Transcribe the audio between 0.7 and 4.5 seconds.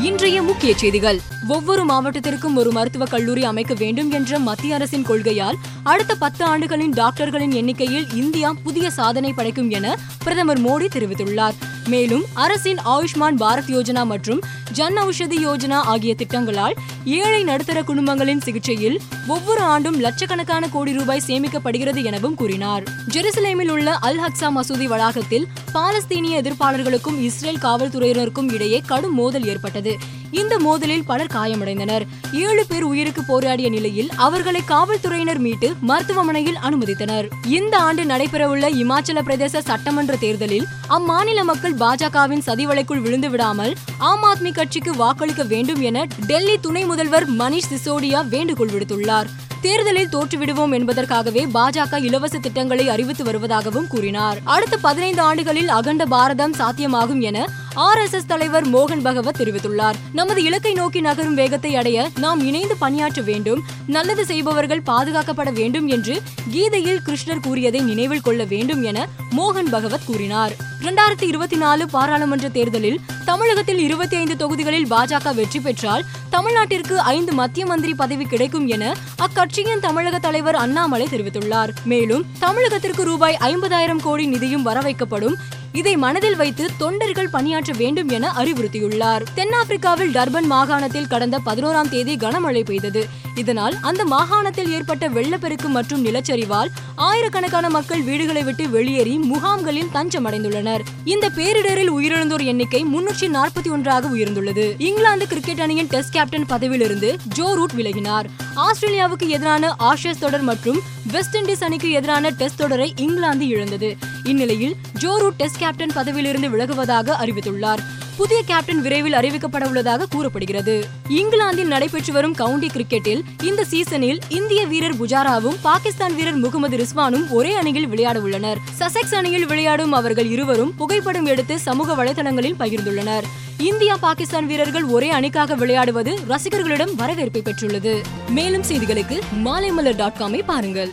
செய்திகள். ஒவ்வொரு மாவட்டத்திற்கும் ஒரு மருத்துவக் கல்லூரி அமைக்க வேண்டும் என்ற